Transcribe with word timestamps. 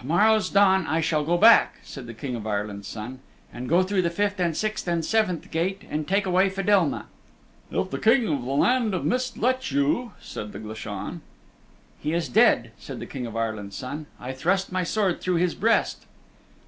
"To 0.00 0.06
morrow's 0.08 0.50
dawn 0.50 0.84
I 0.88 1.00
shall 1.00 1.22
go 1.22 1.38
back," 1.38 1.76
said 1.84 2.08
the 2.08 2.12
King 2.12 2.34
of 2.34 2.44
Ireland's 2.44 2.88
Son, 2.88 3.20
"and 3.52 3.68
go 3.68 3.84
through 3.84 4.02
the 4.02 4.10
fifth 4.10 4.40
and 4.40 4.56
sixth 4.56 4.88
and 4.88 5.04
seventh 5.04 5.48
gate 5.52 5.82
and 5.88 6.08
take 6.08 6.26
away 6.26 6.48
Fedelma." 6.50 7.06
"If 7.70 7.90
the 7.90 8.00
King 8.00 8.26
of 8.26 8.42
the 8.44 8.50
Land 8.50 8.94
of 8.94 9.04
Mist 9.04 9.38
lets 9.38 9.70
you," 9.70 10.10
said 10.20 10.50
the 10.50 10.58
Glashan. 10.58 11.20
"He 12.00 12.14
is 12.14 12.28
dead," 12.28 12.72
said 12.80 12.98
the 12.98 13.06
King 13.06 13.26
of 13.26 13.36
Ireland's 13.36 13.76
Son, 13.76 14.06
"I 14.18 14.32
thrust 14.32 14.72
my 14.72 14.82
sword 14.82 15.20
through 15.20 15.36
his 15.36 15.54
breast." 15.54 16.04